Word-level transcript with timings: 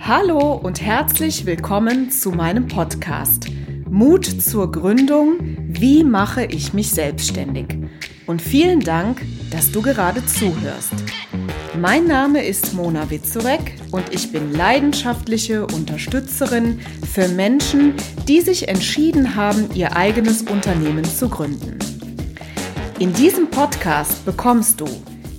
Hallo 0.00 0.52
und 0.54 0.80
herzlich 0.80 1.46
willkommen 1.46 2.10
zu 2.10 2.32
meinem 2.32 2.66
Podcast 2.68 3.46
Mut 3.88 4.24
zur 4.24 4.70
Gründung, 4.70 5.56
wie 5.58 6.04
mache 6.04 6.44
ich 6.44 6.72
mich 6.72 6.90
selbstständig? 6.90 7.66
Und 8.26 8.42
vielen 8.42 8.80
Dank, 8.80 9.22
dass 9.50 9.72
du 9.72 9.80
gerade 9.82 10.24
zuhörst. 10.26 10.92
Mein 11.78 12.06
Name 12.06 12.44
ist 12.44 12.74
Mona 12.74 13.08
Witzurek 13.10 13.76
und 13.90 14.12
ich 14.12 14.30
bin 14.32 14.52
leidenschaftliche 14.52 15.66
Unterstützerin 15.66 16.80
für 17.10 17.28
Menschen, 17.28 17.94
die 18.28 18.40
sich 18.40 18.68
entschieden 18.68 19.34
haben, 19.34 19.70
ihr 19.74 19.96
eigenes 19.96 20.42
Unternehmen 20.42 21.04
zu 21.04 21.28
gründen. 21.28 21.78
In 22.98 23.12
diesem 23.14 23.48
Podcast 23.50 24.24
bekommst 24.24 24.80
du 24.80 24.86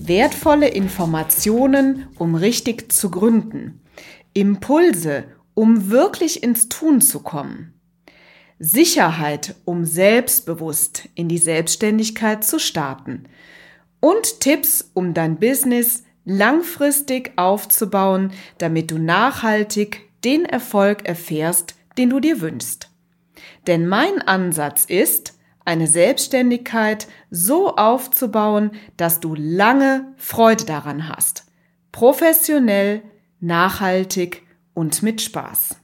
wertvolle 0.00 0.68
Informationen, 0.68 2.06
um 2.18 2.34
richtig 2.34 2.90
zu 2.90 3.10
gründen, 3.10 3.80
Impulse, 4.34 5.24
um 5.54 5.90
wirklich 5.90 6.42
ins 6.42 6.68
Tun 6.68 7.00
zu 7.00 7.20
kommen, 7.20 7.74
Sicherheit, 8.58 9.56
um 9.64 9.84
selbstbewusst 9.84 11.08
in 11.14 11.28
die 11.28 11.38
Selbstständigkeit 11.38 12.44
zu 12.44 12.58
starten 12.58 13.24
und 14.00 14.40
Tipps, 14.40 14.90
um 14.94 15.14
dein 15.14 15.38
Business 15.38 16.04
langfristig 16.24 17.32
aufzubauen, 17.36 18.32
damit 18.58 18.90
du 18.90 18.98
nachhaltig 18.98 20.08
den 20.24 20.44
Erfolg 20.44 21.06
erfährst, 21.06 21.74
den 21.96 22.10
du 22.10 22.20
dir 22.20 22.40
wünschst. 22.40 22.90
Denn 23.66 23.86
mein 23.86 24.20
Ansatz 24.22 24.84
ist, 24.84 25.34
eine 25.64 25.86
Selbstständigkeit 25.86 27.06
so 27.30 27.76
aufzubauen, 27.76 28.72
dass 28.96 29.20
du 29.20 29.34
lange 29.34 30.12
Freude 30.16 30.64
daran 30.64 31.08
hast. 31.08 31.44
Professionell, 31.92 33.02
nachhaltig 33.40 34.42
und 34.74 35.02
mit 35.02 35.20
Spaß. 35.20 35.76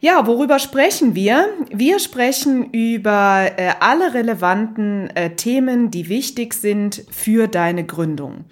Ja, 0.00 0.28
worüber 0.28 0.60
sprechen 0.60 1.16
wir? 1.16 1.48
Wir 1.72 1.98
sprechen 1.98 2.70
über 2.70 3.50
äh, 3.56 3.72
alle 3.80 4.14
relevanten 4.14 5.10
äh, 5.16 5.34
Themen, 5.34 5.90
die 5.90 6.08
wichtig 6.08 6.54
sind 6.54 7.04
für 7.10 7.48
deine 7.48 7.84
Gründung. 7.84 8.44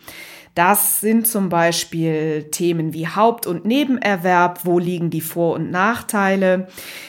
Das 0.57 1.03
sind 1.03 1.27
zum 1.27 1.51
Beispiel 1.51 2.45
Themen 2.45 2.95
wie 2.95 3.07
Haupt- 3.07 3.47
und 3.47 3.67
Nebenerwerb, 3.67 4.61
wo 4.65 4.79
liegen 4.79 5.11
die 5.11 5.21
Vor- 5.21 5.57
und 5.57 5.71
Nachteile. 5.71 6.69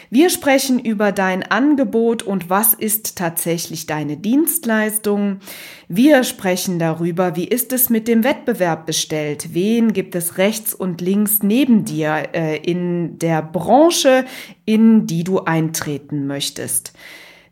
Wir 0.09 0.29
sprechen 0.29 0.79
über 0.79 1.13
dein 1.13 1.43
Angebot 1.43 2.23
und 2.23 2.49
was 2.49 2.73
ist 2.73 3.17
tatsächlich 3.17 3.85
deine 3.85 4.17
Dienstleistung. 4.17 5.39
Wir 5.87 6.25
sprechen 6.25 6.77
darüber, 6.77 7.37
wie 7.37 7.47
ist 7.47 7.71
es 7.71 7.89
mit 7.89 8.09
dem 8.09 8.25
Wettbewerb 8.25 8.85
bestellt? 8.85 9.53
Wen 9.53 9.93
gibt 9.93 10.15
es 10.15 10.37
rechts 10.37 10.73
und 10.73 10.99
links 10.99 11.41
neben 11.41 11.85
dir 11.85 12.23
äh, 12.33 12.57
in 12.57 13.17
der 13.17 13.41
Branche, 13.41 14.25
in 14.65 15.07
die 15.07 15.23
du 15.23 15.39
eintreten 15.39 16.27
möchtest? 16.27 16.91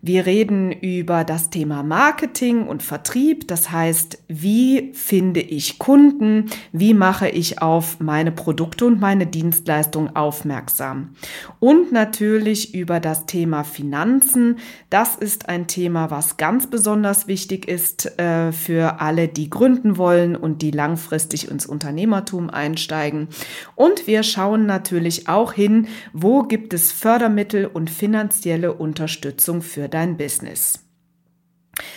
Wir 0.08 0.28
reden 0.28 0.72
über 0.72 1.24
das 1.24 1.50
Thema 1.50 1.82
Marketing 1.82 2.68
und 2.68 2.84
Vertrieb, 2.84 3.48
das 3.48 3.72
heißt, 3.72 4.20
wie 4.28 4.92
finde 4.94 5.40
ich 5.40 5.80
Kunden, 5.80 6.46
wie 6.72 6.94
mache 6.94 7.28
ich 7.28 7.64
auf 7.64 8.00
meine 8.00 8.32
Produkte 8.32 8.86
und 8.86 9.02
meine 9.02 9.26
Dienstleistungen 9.26 10.16
aufmerksam. 10.16 11.16
Und 11.60 11.92
natürlich 11.92 12.76
über 12.76 13.00
das 13.00 13.26
Thema 13.26 13.64
Finanzen. 13.64 14.60
Das 14.92 15.16
ist 15.16 15.50
ein 15.50 15.66
Thema, 15.66 16.12
was 16.12 16.38
ganz 16.38 16.68
besonders 16.68 17.26
wichtig 17.26 17.68
ist 17.68 18.20
äh, 18.20 18.52
für 18.52 19.02
alle, 19.02 19.28
die 19.28 19.50
gründen 19.50 19.98
wollen 19.98 20.36
und 20.36 20.62
die 20.62 20.70
langfristig 20.70 21.50
ins 21.50 21.66
Unternehmertum 21.66 22.52
einsteigen. 22.52 23.30
Und 23.74 24.06
wir 24.06 24.22
schauen 24.22 24.68
natürlich 24.68 25.28
auch 25.28 25.52
hin, 25.52 25.88
wo 26.14 26.44
gibt 26.44 26.76
es 26.76 26.92
Fördermittel 26.92 27.66
und 27.66 27.90
finanzielle 27.90 28.72
Unterstützung 28.72 29.64
für 29.64 29.90
dein 29.96 30.18
Business. 30.18 30.80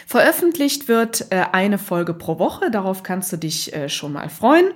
Veröffentlicht 0.07 0.89
wird 0.89 1.27
äh, 1.31 1.45
eine 1.53 1.79
Folge 1.79 2.15
pro 2.15 2.39
Woche, 2.39 2.71
darauf 2.71 3.03
kannst 3.03 3.33
du 3.33 3.37
dich 3.37 3.75
äh, 3.75 3.89
schon 3.89 4.13
mal 4.13 4.29
freuen. 4.29 4.71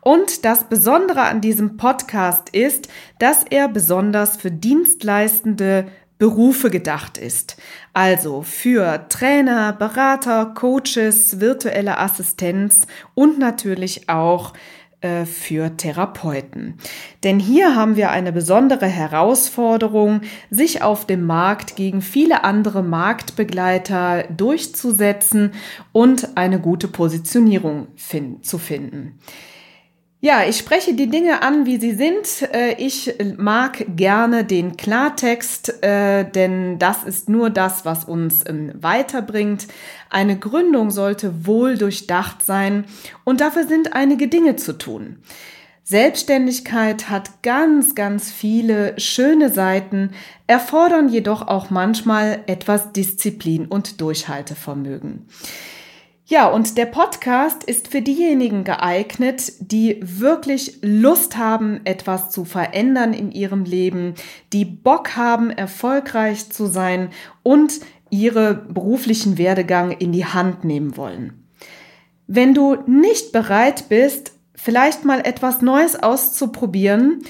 Und 0.00 0.44
das 0.44 0.64
Besondere 0.64 1.22
an 1.22 1.40
diesem 1.40 1.76
Podcast 1.76 2.48
ist, 2.50 2.88
dass 3.18 3.44
er 3.48 3.68
besonders 3.68 4.38
für 4.38 4.50
dienstleistende 4.50 5.86
Berufe 6.18 6.70
gedacht 6.70 7.18
ist. 7.18 7.56
Also 7.92 8.42
für 8.42 9.06
Trainer, 9.08 9.72
Berater, 9.72 10.46
Coaches, 10.54 11.40
virtuelle 11.40 11.98
Assistenz 11.98 12.86
und 13.14 13.38
natürlich 13.38 14.08
auch 14.08 14.52
äh, 15.02 15.26
für 15.26 15.76
Therapeuten. 15.76 16.78
Denn 17.24 17.38
hier 17.38 17.76
haben 17.76 17.96
wir 17.96 18.10
eine 18.10 18.32
besondere 18.32 18.86
Herausforderung, 18.86 20.22
sich 20.50 20.82
auf 20.82 21.06
dem 21.06 21.26
Markt 21.26 21.76
gegen 21.76 22.02
viele 22.02 22.44
andere 22.44 22.82
Marktbegleiter 22.82 24.24
durchzusetzen 24.36 25.52
und 25.92 26.36
eine 26.36 26.60
gute 26.60 26.88
Positionierung 26.88 27.88
fin 27.96 28.42
zu 28.42 28.58
finden. 28.58 29.18
Ja, 30.24 30.44
ich 30.48 30.56
spreche 30.56 30.94
die 30.94 31.08
Dinge 31.08 31.42
an, 31.42 31.66
wie 31.66 31.80
sie 31.80 31.94
sind. 31.94 32.42
Äh, 32.54 32.74
ich 32.74 33.12
mag 33.38 33.84
gerne 33.96 34.44
den 34.44 34.76
Klartext, 34.76 35.82
äh, 35.82 36.24
denn 36.30 36.78
das 36.78 37.02
ist 37.02 37.28
nur 37.28 37.50
das, 37.50 37.84
was 37.84 38.04
uns 38.04 38.46
ähm, 38.46 38.70
weiterbringt. 38.72 39.66
Eine 40.10 40.38
Gründung 40.38 40.92
sollte 40.92 41.44
wohl 41.44 41.76
durchdacht 41.76 42.46
sein 42.46 42.84
und 43.24 43.40
dafür 43.40 43.66
sind 43.66 43.94
einige 43.94 44.28
Dinge 44.28 44.54
zu 44.54 44.78
tun. 44.78 45.16
Selbstständigkeit 45.82 47.10
hat 47.10 47.42
ganz, 47.42 47.96
ganz 47.96 48.30
viele 48.30 48.94
schöne 49.00 49.50
Seiten, 49.50 50.10
erfordern 50.46 51.08
jedoch 51.08 51.48
auch 51.48 51.70
manchmal 51.70 52.44
etwas 52.46 52.92
Disziplin 52.92 53.66
und 53.66 54.00
Durchhaltevermögen. 54.00 55.26
Ja, 56.32 56.46
und 56.46 56.78
der 56.78 56.86
Podcast 56.86 57.62
ist 57.62 57.88
für 57.88 58.00
diejenigen 58.00 58.64
geeignet, 58.64 59.52
die 59.60 60.00
wirklich 60.02 60.78
Lust 60.80 61.36
haben, 61.36 61.82
etwas 61.84 62.30
zu 62.30 62.46
verändern 62.46 63.12
in 63.12 63.30
ihrem 63.30 63.64
Leben, 63.64 64.14
die 64.50 64.64
Bock 64.64 65.14
haben, 65.14 65.50
erfolgreich 65.50 66.48
zu 66.48 66.64
sein 66.64 67.10
und 67.42 67.80
ihre 68.08 68.54
beruflichen 68.54 69.36
Werdegang 69.36 69.90
in 69.90 70.12
die 70.12 70.24
Hand 70.24 70.64
nehmen 70.64 70.96
wollen. 70.96 71.44
Wenn 72.26 72.54
du 72.54 72.78
nicht 72.86 73.32
bereit 73.32 73.90
bist, 73.90 74.32
vielleicht 74.54 75.04
mal 75.04 75.20
etwas 75.26 75.60
Neues 75.60 76.02
auszuprobieren, 76.02 77.24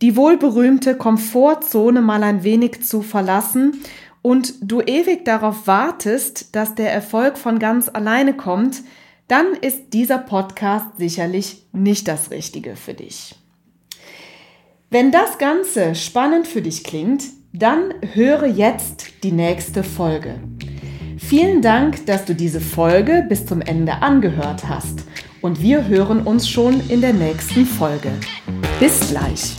die 0.00 0.14
wohlberühmte 0.14 0.96
Komfortzone 0.96 2.02
mal 2.02 2.22
ein 2.22 2.44
wenig 2.44 2.84
zu 2.84 3.02
verlassen 3.02 3.80
und 4.24 4.54
du 4.62 4.80
ewig 4.80 5.26
darauf 5.26 5.66
wartest, 5.66 6.56
dass 6.56 6.74
der 6.74 6.90
Erfolg 6.90 7.36
von 7.36 7.58
ganz 7.58 7.90
alleine 7.90 8.32
kommt, 8.32 8.80
dann 9.28 9.52
ist 9.60 9.92
dieser 9.92 10.16
Podcast 10.16 10.86
sicherlich 10.96 11.66
nicht 11.72 12.08
das 12.08 12.30
Richtige 12.30 12.74
für 12.74 12.94
dich. 12.94 13.34
Wenn 14.88 15.12
das 15.12 15.36
Ganze 15.36 15.94
spannend 15.94 16.46
für 16.46 16.62
dich 16.62 16.84
klingt, 16.84 17.24
dann 17.52 17.92
höre 18.14 18.46
jetzt 18.46 19.08
die 19.24 19.32
nächste 19.32 19.84
Folge. 19.84 20.36
Vielen 21.18 21.60
Dank, 21.60 22.06
dass 22.06 22.24
du 22.24 22.34
diese 22.34 22.62
Folge 22.62 23.26
bis 23.28 23.44
zum 23.44 23.60
Ende 23.60 24.00
angehört 24.00 24.66
hast 24.66 25.00
und 25.42 25.60
wir 25.60 25.86
hören 25.86 26.22
uns 26.22 26.48
schon 26.48 26.80
in 26.88 27.02
der 27.02 27.12
nächsten 27.12 27.66
Folge. 27.66 28.10
Bis 28.80 29.10
gleich. 29.10 29.58